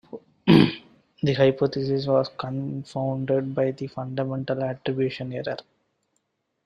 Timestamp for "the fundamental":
3.69-4.63